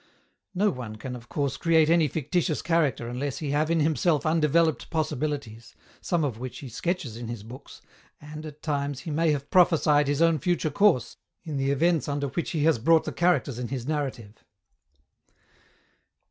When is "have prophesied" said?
9.31-10.07